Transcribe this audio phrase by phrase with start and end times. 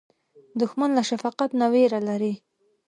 [0.59, 2.33] دښمن له شفقت نه وېره لري